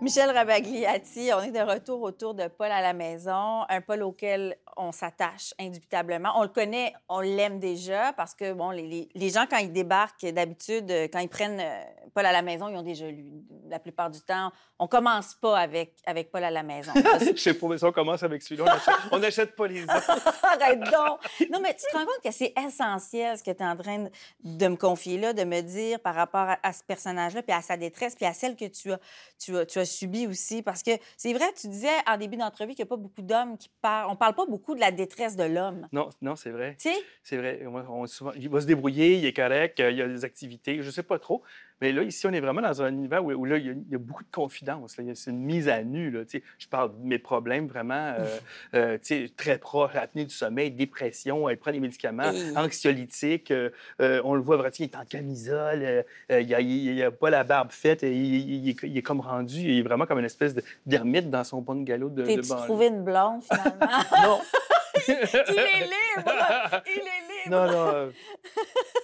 Michel 0.00 0.30
Rabagliati, 0.30 1.30
on 1.36 1.42
est 1.42 1.50
de 1.50 1.58
retour 1.58 2.02
autour 2.02 2.34
de 2.34 2.46
Paul 2.46 2.70
à 2.70 2.80
la 2.80 2.92
maison, 2.92 3.62
un 3.68 3.80
Paul 3.80 4.04
auquel 4.04 4.56
on 4.78 4.92
s'attache 4.92 5.52
indubitablement. 5.58 6.30
On 6.36 6.42
le 6.42 6.48
connaît, 6.48 6.94
on 7.08 7.20
l'aime 7.20 7.58
déjà 7.58 8.12
parce 8.14 8.34
que, 8.34 8.52
bon, 8.52 8.70
les, 8.70 9.08
les- 9.14 9.30
gens, 9.30 9.46
quand 9.50 9.58
ils 9.58 9.72
débarquent, 9.72 10.24
d'habitude, 10.26 10.90
quand 11.12 11.18
ils 11.18 11.28
prennent 11.28 11.60
euh, 11.60 11.84
Paul 12.14 12.26
à 12.26 12.32
la 12.32 12.42
maison, 12.42 12.68
ils 12.68 12.76
ont 12.76 12.82
déjà 12.82 13.08
lu. 13.10 13.32
La 13.68 13.78
plupart 13.78 14.10
du 14.10 14.20
temps, 14.20 14.50
on 14.78 14.86
commence 14.86 15.34
pas 15.34 15.58
avec, 15.58 15.94
avec 16.06 16.30
Paul 16.30 16.44
à 16.44 16.50
la 16.50 16.62
maison. 16.62 16.92
Mais 17.20 17.36
si 17.36 17.50
on 17.84 17.92
commence 17.92 18.22
avec 18.22 18.42
celui-là, 18.42 18.64
on 18.64 18.68
achète- 18.76 19.08
on 19.12 19.18
n'achète 19.18 19.56
pas 19.56 19.66
les 19.66 19.82
autres. 19.84 20.44
Arrête 20.44 20.80
donc! 20.80 21.20
Non, 21.50 21.60
mais 21.60 21.74
tu 21.74 21.84
te 21.90 21.96
rends 21.96 22.04
compte 22.04 22.22
que 22.24 22.30
c'est 22.30 22.52
essentiel 22.58 23.36
ce 23.38 23.42
que 23.42 23.50
tu 23.50 23.62
es 23.62 23.66
en 23.66 23.76
train 23.76 24.06
de- 24.44 24.68
me 24.68 24.76
confier 24.76 25.18
là, 25.18 25.32
de 25.32 25.44
me 25.44 25.60
dire 25.60 26.00
par 26.00 26.14
rapport 26.14 26.40
à, 26.48 26.58
à 26.62 26.72
ce 26.72 26.82
personnage-là, 26.84 27.42
puis 27.42 27.52
à 27.52 27.62
sa 27.62 27.76
détresse, 27.76 28.14
puis 28.14 28.26
à 28.26 28.32
celle 28.32 28.56
que 28.56 28.66
tu 28.66 28.92
as, 28.92 28.98
tu 29.38 29.56
as, 29.56 29.66
tu 29.66 29.78
as 29.78 29.84
subie 29.84 30.26
aussi. 30.26 30.62
Parce 30.62 30.82
que 30.82 30.90
c'est 31.16 31.32
vrai, 31.32 31.46
tu 31.60 31.68
disais 31.68 31.88
en 32.06 32.16
début 32.16 32.36
d'entrevue 32.36 32.74
qu'il 32.74 32.84
n'y 32.84 32.88
a 32.88 32.90
pas 32.90 32.96
beaucoup 32.96 33.22
d'hommes 33.22 33.56
qui 33.58 33.70
parlent. 33.80 34.10
On 34.10 34.16
parle 34.16 34.34
pas 34.34 34.46
beaucoup 34.46 34.74
de 34.74 34.80
la 34.80 34.90
détresse 34.90 35.36
de 35.36 35.44
l'homme. 35.44 35.88
Non, 35.92 36.10
non, 36.22 36.36
c'est 36.36 36.50
vrai. 36.50 36.76
Tu 36.80 36.90
sais? 36.90 36.96
C'est 37.22 37.36
vrai. 37.36 37.62
On- 37.66 38.02
on- 38.02 38.06
souvent, 38.06 38.32
il 38.36 38.48
va 38.48 38.60
se 38.60 38.66
débrouiller, 38.66 39.16
il 39.16 39.24
est 39.26 39.32
correct, 39.34 39.80
euh, 39.80 39.90
il 39.90 39.96
y 39.98 40.02
a 40.02 40.08
des 40.08 40.24
activités, 40.24 40.82
je 40.82 40.90
sais 40.90 41.02
pas 41.02 41.18
trop. 41.18 41.42
Mais 41.80 41.92
là, 41.92 42.02
ici, 42.02 42.26
on 42.26 42.32
est 42.32 42.40
vraiment 42.40 42.60
dans 42.60 42.82
un 42.82 42.88
univers 42.88 43.24
où, 43.24 43.30
où 43.32 43.44
là, 43.44 43.56
il 43.56 43.66
y, 43.66 43.70
a, 43.70 43.72
il 43.72 43.92
y 43.92 43.94
a 43.94 43.98
beaucoup 43.98 44.24
de 44.24 44.30
confidence. 44.30 44.96
C'est 45.14 45.30
une 45.30 45.38
mise 45.38 45.68
à 45.68 45.82
nu. 45.84 46.10
Là, 46.10 46.20
je 46.58 46.66
parle 46.68 46.90
de 47.00 47.06
mes 47.06 47.18
problèmes 47.18 47.66
vraiment 47.68 48.14
euh, 48.18 48.36
euh, 48.74 49.28
très 49.36 49.58
proches, 49.58 49.94
apnée 49.94 50.24
du 50.24 50.34
sommeil, 50.34 50.70
dépression, 50.70 51.48
elle 51.48 51.56
prend 51.58 51.70
des 51.72 51.80
médicaments, 51.80 52.30
Hey. 52.32 52.56
anxiolytiques. 52.56 53.50
euh, 53.50 53.70
euh, 54.00 54.20
on 54.24 54.34
le 54.34 54.40
voit, 54.40 54.56
vraiment, 54.56 54.74
il 54.78 54.84
est 54.84 54.96
en 54.96 55.04
camisole, 55.04 55.82
euh, 56.30 56.40
il 56.40 56.96
n'a 56.96 57.06
a 57.06 57.10
pas 57.10 57.30
la 57.30 57.44
barbe 57.44 57.70
faite, 57.70 58.02
il, 58.02 58.08
il- 58.12 58.64
il 58.64 58.70
est, 58.70 58.76
il 58.82 58.96
est 58.98 59.02
comme 59.02 59.20
rendu, 59.20 59.56
il 59.60 59.78
est 59.78 59.82
vraiment 59.82 60.06
comme 60.06 60.18
une 60.18 60.24
espèce 60.24 60.54
de- 60.54 60.62
d'ermite 60.86 61.30
dans 61.30 61.44
son 61.44 61.60
bungalow 61.62 62.08
de, 62.08 62.22
de 62.22 62.26
T'es-tu 62.26 62.48
banlieue. 62.48 62.64
trouvé 62.64 62.86
une 62.88 63.04
blonde, 63.04 63.42
finalement? 63.44 64.02
Non. 64.22 64.40
Il 65.08 65.14
est 65.14 65.80
libre! 65.84 66.82
Il 66.86 66.92
est 66.92 67.02
libre! 67.02 67.37
Non, 67.46 67.66
non, 67.66 67.86
euh, 67.94 68.10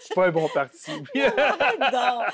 c'est 0.01 0.15
pas 0.15 0.27
un 0.27 0.31
bon 0.31 0.49
parti. 0.49 0.91
Donc. 1.15 2.25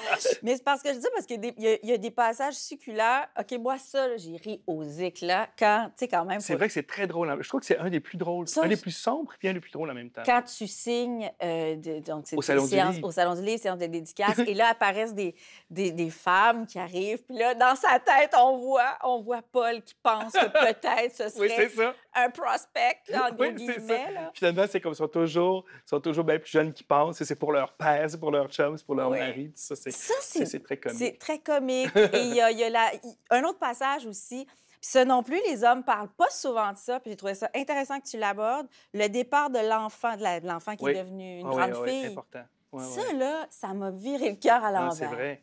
Mais 0.42 0.56
c'est 0.56 0.64
parce 0.64 0.82
que 0.82 0.88
je 0.92 0.98
dis, 0.98 1.06
parce 1.14 1.26
qu'il 1.26 1.36
y, 1.44 1.48
a 1.48 1.50
des- 1.52 1.80
il 1.82 1.88
y 1.88 1.92
a- 1.92 1.98
des 1.98 2.10
passages 2.10 2.54
succulents. 2.54 3.22
OK, 3.38 3.52
moi, 3.58 3.78
ça, 3.78 4.16
j'ai 4.16 4.36
ri 4.36 4.62
aux 4.66 4.82
éclats 4.84 5.48
quand, 5.58 5.86
tu 5.90 5.92
sais, 6.04 6.08
quand 6.08 6.24
même. 6.24 6.40
C'est 6.40 6.52
faut- 6.54 6.58
vrai 6.58 6.66
que 6.68 6.72
c'est 6.72 6.86
très 6.86 7.06
drôle. 7.06 7.36
Je 7.40 7.48
trouve 7.48 7.60
que 7.60 7.66
c'est 7.66 7.78
un 7.78 7.90
des 7.90 8.00
plus 8.00 8.16
drôles, 8.18 8.48
Ça, 8.48 8.62
un 8.64 8.68
des 8.68 8.76
plus 8.76 8.90
sombres 8.90 9.32
puis 9.38 9.48
un 9.48 9.52
des 9.52 9.60
plus 9.60 9.70
drôles 9.70 9.90
en 9.90 9.94
même 9.94 10.10
temps. 10.10 10.22
quand 10.24 10.42
tu 10.42 10.66
signes 10.66 11.30
euh, 11.42 11.76
de- 11.76 12.00
donc 12.00 12.24
c'est 12.26 12.36
Au 12.36 12.42
Salon 12.42 12.64
du 12.64 12.70
séances- 12.70 12.94
Livre. 12.96 13.08
au 13.08 13.10
salon 13.12 13.34
du 13.34 13.42
livre, 13.42 13.60
séance 13.60 13.78
de 13.78 13.86
dédicace, 13.86 14.38
et 14.46 14.54
là 14.54 14.68
apparaissent 14.70 15.14
des, 15.14 15.34
des, 15.68 15.90
des 15.92 16.10
femmes 16.10 16.66
qui 16.66 16.78
arrivent, 16.78 17.22
puis 17.22 17.36
là 17.36 17.54
dans 17.54 17.74
sa 17.76 17.98
tête 17.98 18.34
on 18.36 18.56
voit 18.58 18.98
on 19.02 19.20
voit 19.20 19.42
Paul 19.42 19.82
qui 19.82 19.94
pense 20.02 20.32
que 20.32 20.46
peut-être 20.72 21.14
ce 21.14 21.38
Oui, 21.40 21.48
serait 21.50 21.68
ça. 21.68 21.94
un 22.14 22.30
prospect 22.30 22.98
en 23.14 23.30
gros 23.32 23.44
Oui, 23.44 23.48
ça. 23.66 23.72
guillemets 23.74 24.12
là. 24.12 24.30
Finalement, 24.34 24.64
c'est 24.70 24.80
comme 24.80 24.94
sont 24.94 25.08
toujours, 25.08 25.64
sont 25.90 26.00
toujours 26.00 26.24
bien 26.24 26.38
plus 26.38 26.50
jeunes 26.50 26.72
qu'ils 26.72 26.86
pensent. 26.86 27.20
et 27.20 27.24
C'est 27.24 27.34
pour 27.36 27.52
leur 27.52 27.72
père, 27.74 28.08
c'est 28.08 28.18
pour 28.18 28.30
leur 28.30 28.48
chum, 28.48 28.76
c'est 28.76 28.86
pour 28.86 28.94
leur 28.94 29.10
Oui. 29.10 29.18
mari. 29.18 29.46
Tout 29.48 29.52
ça, 29.56 29.74
c'est, 29.76 30.60
très 30.62 30.76
comique. 30.76 30.98
c'est 30.98 31.18
très 31.18 31.38
comique 31.38 31.90
et 31.96 32.20
il 32.22 32.34
y 32.34 32.40
a, 32.40 32.50
il 32.50 32.58
y 32.58 32.64
a 32.64 32.70
la- 32.70 32.94
il- 32.94 33.16
un 33.30 33.42
autre 33.44 33.58
passage 33.58 34.06
aussi 34.06 34.46
Puis 34.46 34.88
ça 34.92 35.04
non 35.04 35.22
plus, 35.22 35.38
les 35.50 35.62
hommes 35.64 35.84
parlent 35.84 36.08
pas 36.16 36.30
souvent 36.30 36.72
de 36.72 36.78
ça. 36.78 37.00
Puis 37.00 37.10
j'ai 37.10 37.16
trouvé 37.16 37.34
ça 37.34 37.50
intéressant 37.54 38.00
que 38.00 38.06
tu 38.08 38.16
l'abordes. 38.18 38.66
Le 38.94 39.08
départ 39.08 39.50
de 39.50 39.58
l'enfant, 39.58 40.16
de 40.16 40.46
l'enfant 40.46 40.74
qui 40.76 40.84
Oui. 40.84 40.92
est 40.92 41.02
devenu 41.04 41.40
une 41.40 41.46
oui, 41.48 41.54
grande 41.56 41.72
ah 41.74 41.80
oui, 41.82 41.88
fille. 41.90 42.06
important. 42.12 42.44
Ouais, 42.72 42.84
ça, 42.84 43.00
ouais. 43.02 43.14
là, 43.18 43.46
ça 43.50 43.74
m'a 43.74 43.90
viré 43.90 44.30
le 44.30 44.36
cœur 44.36 44.64
à 44.64 44.70
l'envers. 44.72 44.92
c'est 44.94 45.06
vrai. 45.06 45.42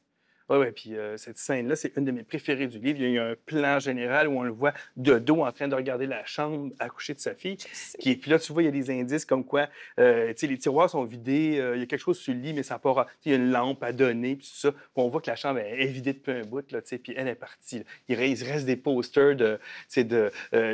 Oui, 0.50 0.58
oui. 0.58 0.68
Puis 0.72 0.96
euh, 0.96 1.18
cette 1.18 1.38
scène-là, 1.38 1.75
c'est 1.75 1.96
une 1.98 2.06
de 2.06 2.12
mes 2.12 2.24
préférées 2.24 2.68
du 2.68 2.80
livre. 2.80 3.00
Il 3.01 3.12
y 3.12 3.18
a 3.20 3.25
un 3.27 3.36
plan 3.46 3.80
général 3.80 4.27
où 4.27 4.39
on 4.39 4.44
le 4.44 4.51
voit 4.51 4.74
de 4.96 5.18
dos 5.20 5.42
en 5.44 5.51
train 5.51 5.68
de 5.68 5.75
regarder 5.75 6.06
la 6.08 6.25
chambre 6.25 6.72
à 6.80 6.89
coucher 6.89 7.13
de 7.13 7.20
sa 7.20 7.34
fille. 7.36 7.58
Qui, 8.00 8.16
puis 8.16 8.32
là, 8.32 8.39
tu 8.39 8.54
vois, 8.54 8.63
il 8.63 8.66
y 8.66 8.70
a 8.70 8.72
des 8.72 8.89
indices 8.89 9.25
comme 9.25 9.44
quoi, 9.44 9.68
euh, 10.00 10.30
tu 10.30 10.39
sais, 10.39 10.48
les 10.48 10.58
tiroirs 10.58 10.89
sont 10.89 11.04
vidés, 11.04 11.58
euh, 11.60 11.75
il 11.75 11.80
y 11.82 11.84
a 11.84 11.86
quelque 11.86 12.00
chose 12.00 12.18
sur 12.18 12.34
le 12.34 12.39
lit, 12.39 12.54
mais 12.54 12.63
ça 12.63 12.75
n'a 12.75 12.80
pas... 12.80 12.94
ra- 12.94 13.08
Il 13.25 13.32
y 13.32 13.36
a 13.36 13.38
une 13.38 13.51
lampe 13.51 13.84
à 13.84 13.92
donner, 13.92 14.36
puis 14.36 14.48
tout 14.48 14.58
ça. 14.58 14.72
Puis 14.72 14.82
on 14.96 15.10
voit 15.10 15.22
que 15.22 15.30
la 15.30 15.36
chambre 15.36 15.60
est 15.60 15.82
est 15.84 15.88
vidée 15.88 16.13
depuis 16.13 16.32
un 16.32 16.42
bout, 16.44 16.72
là, 16.72 16.82
tu 16.82 16.88
sais, 16.89 16.98
puis 16.98 17.13
elle 17.16 17.27
est 17.27 17.36
partie. 17.36 17.80
là. 17.80 17.84
Il 18.10 18.16
reste, 18.16 18.66
des 18.66 18.75
posters 18.77 19.36
de, 19.36 19.58
tu 19.58 19.86
sais, 19.89 20.04
de, 20.04 20.32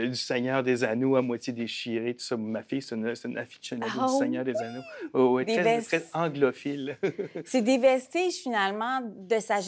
du 0.08 0.16
Seigneur 0.16 0.64
des 0.64 0.84
Anneaux 0.84 1.16
à 1.16 1.22
moitié 1.22 1.52
déchirés, 1.54 2.14
tout 2.14 2.24
ça. 2.24 2.38
Ma 2.38 2.64
fille, 2.64 2.82
c'est 2.82 2.96
une, 2.96 3.12
une 3.26 3.38
aficionado 3.38 3.92
Ah 4.00 4.08
du 4.08 4.18
Seigneur 4.18 4.44
des 4.46 4.56
Anneaux. 4.58 4.82
Oh, 5.14 5.34
ouais, 5.34 5.46
Des 5.46 5.56
très, 5.56 5.82
très 5.82 6.04
anglophile. 6.14 6.98
C'est 7.46 7.62
des 7.62 7.78
vestiges, 7.78 8.36
finalement, 8.36 9.02
de 9.02 9.40
sa 9.40 9.60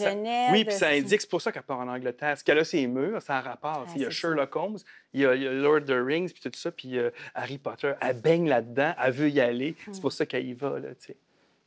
Oui, 0.52 0.66
puis 0.66 0.74
ça 0.74 0.90
indique, 0.90 1.22
c'est 1.22 1.30
pour 1.30 1.42
ça 1.42 1.52
qu'elle 1.52 1.64
part 1.64 1.80
en 1.80 1.88
Angleterre. 1.88 2.38
Ce 2.38 2.44
qu'elle 2.44 2.60
a, 2.60 2.64
ses 2.64 2.88
murs, 2.88 3.22
ça 3.22 3.38
a 3.38 3.42
rapport. 3.42 3.86
Ah, 3.88 3.92
il 3.96 4.02
y 4.02 4.06
a 4.06 4.08
ça. 4.08 4.12
Sherlock 4.12 4.56
Holmes, 4.56 4.78
il 5.14 5.22
y 5.22 5.26
a, 5.26 5.36
il 5.36 5.44
y 5.44 5.48
a 5.48 5.52
Lord 5.52 5.78
of 5.78 5.86
the 5.86 5.92
Rings, 5.92 6.32
puis 6.32 6.42
tout 6.42 6.58
ça, 6.58 6.72
puis 6.72 6.98
euh, 6.98 7.10
Harry 7.34 7.58
Potter. 7.58 7.94
Elle 8.02 8.22
baigne 8.22 8.48
là-dedans, 8.48 8.94
elle 9.04 9.14
veut 9.14 9.30
y 9.30 9.40
aller. 9.40 9.76
C'est 9.92 10.02
pour 10.02 10.12
ça 10.12 10.26
qu'elle 10.26 10.46
y 10.46 10.54
va, 10.54 10.80
là, 10.80 10.90
tu 10.90 11.08
sais. 11.08 11.18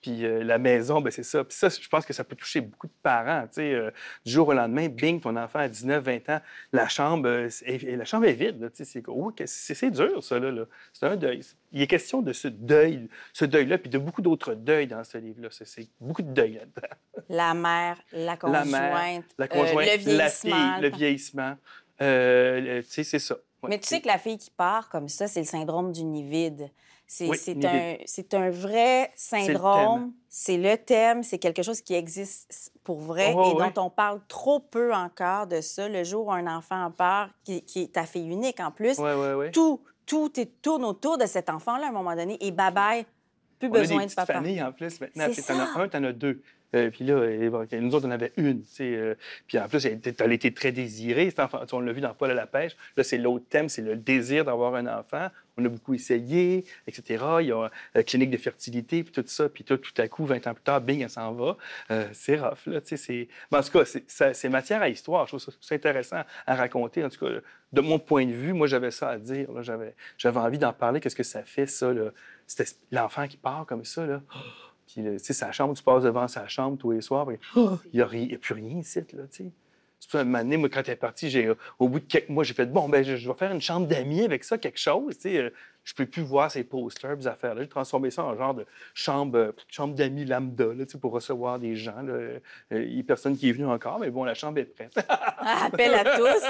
Puis 0.01 0.25
euh, 0.25 0.45
la 0.45 0.59
maison, 0.59 1.01
ben 1.01 1.11
c'est 1.11 1.25
ça. 1.25 1.43
Puis 1.43 1.57
ça, 1.57 1.69
je 1.69 1.89
pense 1.89 2.07
que 2.07 2.13
ça 2.13 2.23
peut 2.23 2.37
toucher 2.37 2.61
beaucoup 2.61 2.87
de 2.87 2.93
parents. 3.03 3.43
Tu 3.49 3.55
sais, 3.55 3.75
euh, 3.75 3.91
du 4.25 4.33
jour 4.33 4.49
au 4.49 4.53
lendemain, 4.53 4.89
bing, 4.89 5.21
ton 5.21 5.37
enfant 5.37 5.59
à 5.59 5.69
19, 5.69 6.05
20 6.05 6.29
ans, 6.29 6.41
la 6.73 6.89
chambre, 6.89 7.29
euh, 7.29 7.49
est, 7.65 7.97
la 7.97 8.05
chambre 8.05 8.27
est 8.27 8.35
vide. 8.35 8.61
Là, 8.61 8.71
tu 8.71 8.77
sais, 8.77 8.85
c'est, 8.85 9.03
oh, 9.09 9.33
dur, 9.91 10.23
ça. 10.23 10.39
Là, 10.39 10.53
là. 10.53 10.65
C'est 10.93 11.07
un 11.07 11.17
deuil. 11.17 11.41
Il 11.73 11.83
est 11.83 11.87
question 11.89 12.23
de 12.23 12.33
ce 12.33 12.47
deuil, 12.47 13.09
ce 13.33 13.45
deuil-là, 13.45 13.79
puis 13.79 13.91
de 13.91 13.99
beaucoup 13.99 14.23
d'autres 14.23 14.55
deuils 14.55 14.87
dans 14.87 15.03
ce 15.03 15.19
livre-là. 15.19 15.49
C'est, 15.51 15.89
beaucoup 16.01 16.23
de 16.23 16.33
deuil 16.33 16.55
là-dedans. 16.55 16.95
La 17.29 17.55
mère, 17.55 17.99
la 18.13 18.25
La 18.25 18.37
conjointe, 18.37 18.67
mère, 18.67 19.23
La 19.37 19.49
conjointe, 19.49 20.05
le 20.07 20.17
la 20.17 20.29
vieillissement. 20.29 20.75
fille, 20.75 20.83
le 20.83 20.89
vieillissement. 20.91 21.57
Tu 21.99 22.91
sais, 22.91 23.05
c'est 23.05 23.19
ça. 23.19 23.35
Ouais. 23.63 23.71
Mais 23.71 23.79
tu 23.81 23.89
sais 23.89 24.01
que 24.01 24.07
la 24.07 24.19
fille 24.19 24.39
qui 24.39 24.51
part 24.51 24.89
comme 24.89 25.09
ça, 25.09 25.27
c'est 25.27 25.41
le 25.41 25.47
syndrome 25.47 25.91
du 25.91 26.05
nid 26.05 26.23
vide. 26.23 26.71
C'est 27.11 27.27
Oui, 27.27 27.39
un, 27.65 28.39
un 28.39 28.51
vrai 28.51 29.11
syndrome. 29.17 30.13
C'est 30.29 30.59
le 30.59 30.77
thème. 30.77 31.23
C'est 31.23 31.39
quelque 31.39 31.63
chose 31.63 31.81
qui 31.81 31.95
existe 31.95 32.71
pour 32.85 33.01
vrai 33.01 33.33
Oh, 33.35 33.51
et 33.51 33.55
ouais. 33.63 33.71
dont 33.73 33.85
on 33.87 33.91
parle 33.91 34.21
trop 34.29 34.61
peu 34.61 34.93
encore 34.95 35.47
de 35.47 35.63
ça. 35.63 35.89
Le 35.89 36.05
jour 36.05 36.27
où 36.27 36.33
un 36.33 36.47
enfant 36.47 36.85
en 36.85 36.91
part, 36.91 37.31
qui, 37.45 37.63
qui 37.63 37.85
est 37.85 37.93
ta 37.95 38.05
fille 38.05 38.29
unique 38.29 38.61
en 38.61 38.71
plus, 38.71 39.01
tout, 39.53 39.81
tout 40.05 40.31
tourne 40.61 40.85
autour 40.85 41.17
de 41.17 41.25
cet 41.25 41.49
enfant-là 41.49 41.87
à 41.87 41.89
un 41.89 41.93
moment 41.93 42.15
donné. 42.15 42.37
Et 42.45 42.53
bye-bye, 42.53 43.07
plus 43.59 43.69
On 43.71 43.75
a 43.75 43.79
besoin 43.79 44.03
des 44.03 44.07
de 44.11 44.15
papa. 44.15 44.35
familles 44.35 44.63
en 44.63 44.73
plus 44.73 45.01
maintenant. 45.01 45.27
Tu 45.33 45.43
T'en 45.43 45.59
as 45.59 45.81
un, 45.81 45.89
t'en 45.89 46.05
as 46.05 46.13
deux. 46.13 46.43
Euh, 46.75 46.91
puis 46.91 47.05
là, 47.05 47.15
euh, 47.15 47.67
nous 47.81 47.95
autres, 47.95 48.07
on 48.07 48.11
avait 48.11 48.33
une. 48.37 48.63
euh, 48.81 49.15
puis 49.47 49.59
en 49.59 49.69
plus, 49.69 49.85
elle, 49.87 49.95
était- 49.95 50.15
elle 50.23 50.53
très 50.55 50.73
désirée. 50.73 51.33
On 51.73 51.81
l'a 51.81 51.93
vu 51.93 52.01
dans 52.01 52.15
Paul 52.15 52.31
à 52.31 52.35
la 52.35 52.47
pêche. 52.47 52.77
Là, 52.97 53.05
c'est 53.05 53.19
l'autre 53.19 53.47
thème, 53.49 53.69
c'est 53.69 53.83
le 53.83 53.97
désir 53.97 54.45
d'avoir 54.45 54.75
un 54.75 54.87
enfant. 54.87 55.29
On 55.57 55.65
a 55.65 55.69
beaucoup 55.69 55.95
essayé, 55.95 56.65
etc. 56.87 57.25
Il 57.41 57.47
y 57.47 57.53
a 57.53 57.69
la 57.95 58.03
clinique 58.05 58.31
de 58.31 58.37
fertilité, 58.37 59.03
puis 59.03 59.13
tout 59.13 59.25
ça. 59.27 59.49
Puis 59.49 59.65
tout, 59.65 59.77
tout 59.79 59.93
à 60.01 60.07
coup, 60.09 60.25
20 60.25 60.47
ans 60.47 60.55
plus 60.55 60.63
tard, 60.63 60.81
bing, 60.81 61.01
elle 61.03 61.11
s'en 61.11 61.33
va. 61.33 61.57
Euh, 61.91 62.07
c'est 62.13 62.37
rough, 62.37 62.67
là. 62.67 62.81
c'est- 62.85 63.29
en 63.51 63.63
tout 63.63 63.71
cas, 63.79 63.85
c'est- 63.85 64.05
matière 64.49 64.83
à 64.83 64.89
histoire. 64.89 65.27
Je 65.27 65.37
trouve 65.37 65.41
ça, 65.41 65.75
intéressant 65.75 66.23
à 66.47 66.55
raconter. 66.55 67.05
En 67.05 67.09
tout 67.09 67.25
cas, 67.25 67.33
de 67.73 67.81
mon 67.81 67.99
point 67.99 68.25
de 68.27 68.33
vue, 68.33 68.53
moi, 68.53 68.67
j'avais 68.67 68.91
ça 68.91 69.09
à 69.11 69.19
dire. 69.19 69.49
J'avais, 69.63 69.95
envie 70.41 70.59
d'en 70.59 70.73
parler. 70.73 71.01
Qu'est-ce 71.01 71.17
que 71.17 71.23
ça 71.23 71.43
fait, 71.43 71.67
ça? 71.67 71.93
C'était 72.47 72.71
l'enfant 72.93 73.27
qui 73.27 73.37
part 73.37 73.67
comme 73.67 73.85
ça. 73.85 74.07
Puis, 74.89 75.03
là, 75.03 75.13
tu 75.13 75.19
sais, 75.21 75.33
sa 75.35 75.53
chambre, 75.53 75.75
tu 75.77 75.83
passes 75.83 76.03
devant 76.03 76.27
sa 76.29 76.49
chambre 76.49 76.79
tous 76.79 76.91
les 76.93 77.01
soirs, 77.03 77.27
puis 77.27 77.37
il 77.55 77.79
n'y 77.95 78.01
a, 78.01 78.07
a 78.07 78.39
plus 78.39 78.55
rien 78.55 78.79
ici, 78.79 79.01
là, 79.13 79.25
tu 79.31 79.45
sais. 79.45 79.51
C'est 80.01 80.11
pour 80.13 80.21
ça, 80.21 80.25
donné, 80.25 80.57
moi, 80.57 80.69
quand 80.69 80.81
elle 80.87 80.91
est 80.93 80.97
partie, 80.97 81.29
j'ai, 81.29 81.53
au 81.81 81.89
bout 81.89 81.99
de 81.99 82.05
quelques 82.05 82.29
mois, 82.29 82.45
j'ai 82.45 82.55
fait, 82.55 82.67
bon, 82.67 82.89
ben, 82.89 83.03
je, 83.03 83.17
je 83.17 83.29
vais 83.29 83.37
faire 83.37 83.51
une 83.51 83.61
chambre 83.61 83.89
d'amis 83.89 84.23
avec 84.23 84.45
ça, 84.45 84.57
quelque 84.57 84.79
chose, 84.79 85.17
tu 85.19 85.23
sais. 85.23 85.37
euh, 85.39 85.51
Je 85.83 85.93
peux 85.93 86.07
plus 86.07 86.23
voir 86.23 86.53
ces 86.53 86.63
posters, 86.63 87.17
ces 87.19 87.27
affaires-là. 87.27 87.63
J'ai 87.63 87.69
transformé 87.69 88.13
ça 88.13 88.23
en 88.23 88.37
genre 88.37 88.55
de 88.55 88.65
chambre, 88.95 89.37
euh, 89.37 89.53
chambre 89.67 89.97
d'amis 89.97 90.25
lambda, 90.25 90.67
là, 90.67 90.87
tu 90.87 90.93
sais, 90.93 90.99
pour 90.99 91.11
recevoir 91.11 91.59
des 91.59 91.75
gens, 91.75 92.01
là. 92.03 92.13
Euh, 92.13 92.39
Il 92.71 92.95
n'y 92.95 93.01
a 93.01 93.03
personne 93.03 93.37
qui 93.37 93.49
est 93.49 93.53
venu 93.53 93.67
encore, 93.67 93.99
mais 93.99 94.11
bon, 94.11 94.23
la 94.23 94.35
chambre 94.35 94.59
est 94.59 94.67
prête. 94.67 94.97
Appel 95.41 95.93
à 95.95 96.05
tous. 96.17 96.45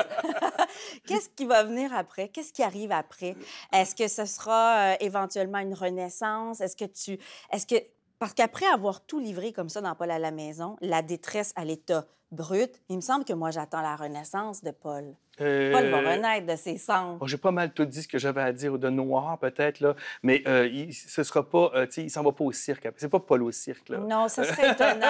Qu'est-ce 1.07 1.31
qui 1.31 1.47
va 1.47 1.65
venir 1.65 1.91
après? 1.95 2.29
Qu'est-ce 2.29 2.53
qui 2.53 2.63
arrive 2.63 2.93
après? 2.93 3.35
Est-ce 3.73 3.95
que 3.97 4.09
ce 4.09 4.27
sera 4.27 4.93
euh, 4.93 4.97
éventuellement 5.01 5.59
une 5.59 5.75
renaissance? 5.75 6.61
Est-ce 6.61 6.77
que 6.77 6.85
tu. 6.85 7.19
Est-ce 7.51 7.67
que. 7.67 7.77
Parce 8.19 8.35
qu'après 8.35 8.67
avoir 8.67 9.01
tout 9.05 9.21
livré 9.21 9.53
comme 9.53 9.69
ça 9.69 9.81
dans 9.81 9.95
Paul 9.95 10.11
à 10.11 10.19
la 10.19 10.31
maison, 10.31 10.77
la 10.81 11.03
détresse 11.03 11.53
à 11.57 11.65
l'état 11.65 12.05
brut, 12.31 12.71
il 12.89 12.97
me 12.97 13.01
semble 13.01 13.25
que 13.25 13.33
moi, 13.33 13.51
j'attends 13.51 13.81
la 13.81 13.97
renaissance 13.97 14.63
de 14.63 14.71
Paul. 14.71 15.15
Euh, 15.41 15.73
Paul 15.73 15.87
va 15.89 15.99
renaître 15.99 16.47
de 16.47 16.57
ses 16.57 16.77
cendres. 16.79 17.19
Bon, 17.19 17.27
J'ai 17.27 17.37
pas 17.39 17.53
mal 17.53 17.73
tout 17.73 17.85
dit 17.85 18.03
ce 18.03 18.09
que 18.09 18.19
j'avais 18.19 18.43
à 18.43 18.53
dire 18.53 18.77
de 18.79 18.91
noir, 18.91 19.39
peut-être, 19.39 19.79
là, 19.81 19.95
mais 20.23 20.43
euh, 20.49 20.67
il, 20.67 20.93
ce 20.93 21.23
sera 21.23 21.49
pas, 21.49 21.71
euh, 21.75 21.87
tu 21.87 21.93
sais, 21.93 22.03
il 22.03 22.11
s'en 22.11 22.23
va 22.25 22.33
pas 22.33 22.45
au 22.45 22.53
cirque. 22.53 22.89
C'est 22.97 23.09
pas 23.09 23.21
Paul 23.21 23.45
au 23.45 23.53
cirque, 23.53 23.89
là. 23.89 23.99
Non, 23.99 24.29
ça 24.29 24.45
serait 24.45 24.73
étonnant. 24.73 25.07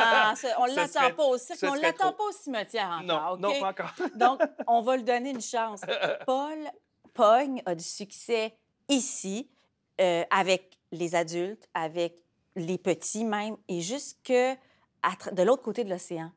On 0.58 0.66
l'attend 0.76 1.00
serait- 1.00 1.12
pas 1.14 1.24
au 1.24 1.38
cirque, 1.38 1.58
on 1.62 1.74
l'attend 1.74 2.12
trop. 2.12 2.18
pas 2.18 2.24
au 2.24 2.32
cimetière 2.32 3.00
non, 3.04 3.14
encore. 3.14 3.38
non, 3.38 3.48
OK? 3.48 3.60
pas 3.60 3.68
encore. 3.68 3.94
Donc, 4.16 4.40
on 4.66 4.82
va 4.82 4.96
lui 4.96 5.04
donner 5.04 5.30
une 5.30 5.40
chance. 5.40 5.80
Paul 6.26 6.58
Pogne 7.14 7.62
a 7.66 7.74
du 7.74 7.84
succès 7.84 8.54
ici, 8.88 9.48
euh, 10.00 10.22
avec 10.30 10.78
les 10.92 11.14
adultes, 11.14 11.66
avec 11.74 12.14
les 12.58 12.78
petits 12.78 13.24
même, 13.24 13.56
et 13.68 13.80
jusque 13.80 14.30
à 15.02 15.30
de 15.32 15.42
l'autre 15.42 15.62
côté 15.62 15.84
de 15.84 15.90
l'océan. 15.90 16.30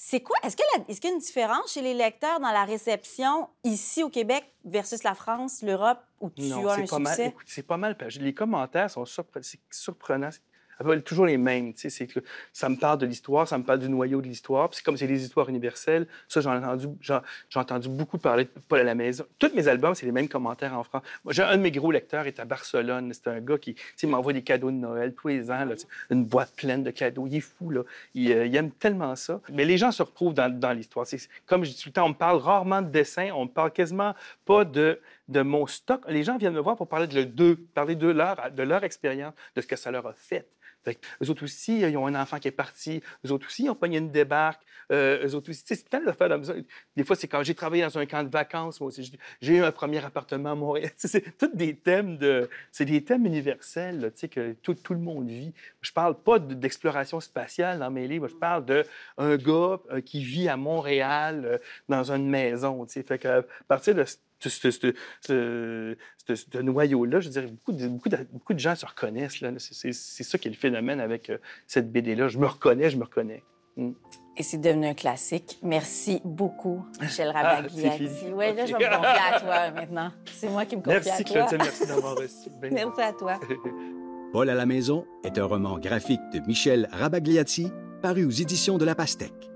C'est 0.00 0.20
quoi? 0.20 0.36
Est-ce 0.44 0.56
qu'il 0.56 0.64
qu'il 1.00 1.10
y 1.10 1.12
a 1.12 1.14
une 1.16 1.20
différence 1.20 1.72
chez 1.72 1.82
les 1.82 1.92
lecteurs 1.94 2.38
dans 2.38 2.52
la 2.52 2.64
réception 2.64 3.48
ici 3.64 4.04
au 4.04 4.08
Québec 4.10 4.44
versus 4.64 5.02
la 5.02 5.16
France, 5.16 5.60
l'Europe, 5.62 5.98
où 6.20 6.30
tu 6.30 6.42
Non, 6.42 6.68
as 6.68 6.74
un 6.74 6.76
c'est 6.86 6.90
pas 6.90 6.98
mal. 7.00 7.14
succès? 7.16 7.34
C'est 7.46 7.62
pas 7.66 7.76
mal. 7.76 7.96
Les 8.20 8.32
commentaires 8.32 8.88
sont 8.90 9.04
surpre- 9.04 9.40
surprenants. 9.70 10.30
À 10.78 11.00
toujours 11.00 11.26
les 11.26 11.36
mêmes. 11.36 11.74
tu 11.74 11.90
sais, 11.90 12.06
que 12.06 12.20
ça 12.52 12.68
me 12.68 12.76
parle 12.76 12.98
de 12.98 13.06
l'histoire, 13.06 13.48
ça 13.48 13.58
me 13.58 13.64
parle 13.64 13.80
du 13.80 13.88
noyau 13.88 14.20
de 14.20 14.28
l'histoire. 14.28 14.70
Puis 14.70 14.80
comme 14.82 14.96
c'est 14.96 15.06
des 15.06 15.24
histoires 15.24 15.48
universelles. 15.48 16.06
Ça, 16.28 16.40
j'en 16.40 16.54
ai 16.54 16.64
entendu, 16.64 16.88
j'ai 17.00 17.58
entendu 17.58 17.88
beaucoup 17.88 18.18
parler 18.18 18.44
de 18.44 18.50
Paul 18.68 18.80
à 18.80 18.84
la 18.84 18.94
maison. 18.94 19.24
Tous 19.38 19.50
mes 19.54 19.66
albums, 19.66 19.94
c'est 19.94 20.06
les 20.06 20.12
mêmes 20.12 20.28
commentaires 20.28 20.74
en 20.74 20.84
France. 20.84 21.02
Moi, 21.24 21.32
j'ai 21.32 21.42
un 21.42 21.56
de 21.56 21.62
mes 21.62 21.70
gros 21.70 21.90
lecteurs 21.90 22.26
est 22.26 22.38
à 22.38 22.44
Barcelone. 22.44 23.12
C'est 23.12 23.28
un 23.28 23.40
gars 23.40 23.58
qui 23.58 23.74
tu 23.74 23.82
sais, 23.96 24.06
m'envoie 24.06 24.32
des 24.32 24.42
cadeaux 24.42 24.70
de 24.70 24.76
Noël 24.76 25.14
tous 25.14 25.28
les 25.28 25.50
ans. 25.50 25.66
une 26.10 26.24
boîte 26.24 26.52
pleine 26.54 26.84
de 26.84 26.90
cadeaux. 26.90 27.26
Il 27.26 27.36
est 27.36 27.40
fou, 27.40 27.70
là. 27.70 27.82
Il, 28.14 28.32
euh, 28.32 28.52
aime 28.52 28.70
tellement 28.70 29.16
ça. 29.16 29.40
Mais 29.52 29.64
les 29.64 29.78
gens 29.78 29.90
se 29.90 30.02
retrouvent 30.02 30.34
dans, 30.34 30.76
l'histoire. 30.76 31.06
Comme 31.46 31.64
je 31.64 31.70
dis 31.70 31.82
tout 31.82 31.88
le 31.88 31.92
temps, 31.92 32.06
on 32.06 32.10
me 32.10 32.14
parle 32.14 32.38
rarement 32.38 32.82
de 32.82 32.88
dessin. 32.88 33.30
On 33.34 33.44
me 33.44 33.50
parle 33.50 33.72
quasiment 33.72 34.14
pas 34.44 34.64
de, 34.64 35.00
de 35.28 35.42
mon 35.42 35.66
stock. 35.66 36.02
Les 36.08 36.24
gens 36.24 36.38
viennent 36.38 36.54
me 36.54 36.60
voir 36.60 36.76
pour 36.76 36.88
parler 36.88 37.06
de 37.06 37.24
d'eux, 37.24 37.56
parler 37.74 37.94
de 37.94 38.08
leur, 38.08 38.50
de 38.50 38.62
leur 38.62 38.84
expérience, 38.84 39.34
de 39.56 39.60
ce 39.60 39.66
que 39.66 39.76
ça 39.76 39.90
leur 39.90 40.06
a 40.06 40.12
fait. 40.12 40.46
Fait 40.84 40.98
eux 41.22 41.30
autres 41.30 41.44
aussi, 41.44 41.80
ils 41.80 41.96
ont 41.96 42.06
un 42.06 42.14
enfant 42.20 42.38
qui 42.38 42.48
est 42.48 42.52
parti. 42.52 43.02
Eux 43.26 43.32
autres 43.32 43.46
aussi, 43.46 43.64
ils 43.64 43.70
ont 43.70 43.74
pogné 43.74 43.98
une 43.98 44.10
débarque. 44.10 44.62
Euh, 44.90 45.26
eux 45.26 45.34
autres 45.34 45.50
aussi, 45.50 45.62
c'est 45.66 45.88
plein 45.88 46.00
comme 46.12 46.44
ça. 46.44 46.54
Des 46.96 47.04
fois, 47.04 47.16
c'est 47.16 47.28
quand 47.28 47.42
j'ai 47.42 47.54
travaillé 47.54 47.82
dans 47.82 47.98
un 47.98 48.06
camp 48.06 48.22
de 48.22 48.30
vacances, 48.30 48.80
moi 48.80 48.88
aussi, 48.88 49.02
j'ai- 49.40 49.56
eu 49.56 49.62
un 49.62 49.72
premier 49.72 50.02
appartement 50.04 50.52
à 50.52 50.54
Montréal. 50.54 50.90
C'est 50.96 51.36
tous 51.38 51.54
des 51.54 51.76
thèmes 51.76 52.16
de... 52.18 52.48
C'est 52.72 52.84
des 52.84 53.02
thèmes 53.04 53.26
universels, 53.26 54.00
là, 54.00 54.10
que 54.10 54.52
tout, 54.62 54.74
tout 54.74 54.94
le 54.94 55.00
monde 55.00 55.28
vit. 55.28 55.52
Je 55.80 55.92
parle 55.92 56.20
pas 56.22 56.38
de- 56.38 56.54
d'exploration 56.54 57.20
spatiale 57.20 57.78
dans 57.80 57.90
mes 57.90 58.06
livres. 58.08 58.28
Je 58.28 58.34
parle 58.36 58.64
d'un 58.64 59.36
gars 59.36 59.78
euh, 59.90 60.00
qui 60.04 60.22
vit 60.24 60.48
à 60.48 60.56
Montréal 60.56 61.42
euh, 61.44 61.58
dans 61.88 62.10
une 62.12 62.28
maison, 62.28 62.84
tu 62.86 62.94
sais. 62.94 63.02
Fait 63.02 63.18
que, 63.18 63.28
à 63.40 63.44
partir 63.68 63.94
de 63.94 64.04
ce, 64.40 64.48
ce, 64.48 64.70
ce- 64.70 64.78
ce- 64.80 64.92
ce- 65.20 65.96
ce- 66.26 66.34
ce 66.52 66.58
noyau-là, 66.58 67.20
je 67.20 67.28
dirais, 67.28 67.46
beaucoup 67.46 67.72
de, 67.72 67.88
beaucoup, 67.88 68.08
de, 68.08 68.18
beaucoup 68.32 68.54
de 68.54 68.58
gens 68.58 68.74
se 68.74 68.86
reconnaissent. 68.86 69.40
là. 69.40 69.50
C'est- 69.58 69.74
C'est 69.74 69.92
c'est 69.92 70.24
ça 70.24 70.38
qui 70.38 70.48
est 70.48 70.50
le 70.50 70.56
phénomène 70.56 71.00
avec 71.00 71.30
euh, 71.30 71.38
cette 71.66 71.90
BD-là. 71.92 72.28
Je 72.28 72.38
me 72.38 72.46
reconnais, 72.46 72.90
je 72.90 72.96
me 72.96 73.04
reconnais. 73.04 73.42
Mm. 73.76 73.90
Et 74.36 74.42
c'est 74.44 74.58
devenu 74.58 74.86
un 74.86 74.94
classique. 74.94 75.58
Merci 75.64 76.20
beaucoup, 76.24 76.84
Michel 77.00 77.32
Ah, 77.34 77.56
Rabagliati. 77.56 78.08
oui, 78.32 78.54
là, 78.54 78.66
je 78.66 78.72
vais 78.76 78.78
me 78.78 78.96
confier 78.96 79.34
à 79.34 79.40
toi 79.40 79.70
maintenant. 79.72 80.12
C'est 80.32 80.48
moi 80.48 80.64
qui 80.64 80.76
me 80.76 80.82
confie 80.82 80.96
Merci, 81.04 81.10
à 81.10 81.24
toi. 81.24 81.34
Claudine. 81.42 81.58
Merci 81.58 81.86
d'avoir 81.88 82.14
reçu. 82.18 82.48
Ben- 82.60 82.72
Merci 82.72 83.00
à 83.00 83.12
toi. 83.12 83.40
Paul 84.32 84.48
à 84.50 84.54
la 84.54 84.66
maison 84.66 85.06
est 85.24 85.38
un 85.38 85.44
roman 85.44 85.78
graphique 85.78 86.20
de 86.32 86.38
Michel 86.46 86.88
Rabagliati 86.92 87.72
paru 88.02 88.24
aux 88.26 88.30
éditions 88.30 88.78
de 88.78 88.84
La 88.84 88.94
Pastèque. 88.94 89.50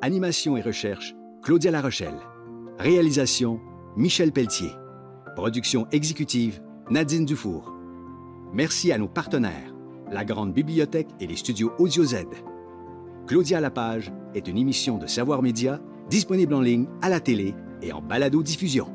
Animation 0.00 0.56
et 0.56 0.62
recherche, 0.62 1.14
Claudia 1.42 1.70
Larochelle. 1.70 2.14
Réalisation, 2.78 3.60
Michel 3.96 4.30
Pelletier. 4.30 4.70
Production 5.34 5.88
exécutive, 5.90 6.60
Nadine 6.90 7.24
Dufour. 7.24 7.74
Merci 8.52 8.92
à 8.92 8.98
nos 8.98 9.08
partenaires, 9.08 9.74
la 10.12 10.24
Grande 10.24 10.52
Bibliothèque 10.52 11.08
et 11.18 11.26
les 11.26 11.34
studios 11.34 11.72
Audio 11.78 12.04
Z. 12.04 12.26
Claudia 13.26 13.60
Lapage 13.60 14.12
est 14.34 14.46
une 14.46 14.58
émission 14.58 14.96
de 14.96 15.08
Savoir 15.08 15.42
Média 15.42 15.80
disponible 16.08 16.54
en 16.54 16.60
ligne, 16.60 16.86
à 17.02 17.08
la 17.08 17.18
télé 17.18 17.54
et 17.82 17.92
en 17.92 18.00
balado-diffusion. 18.00 18.86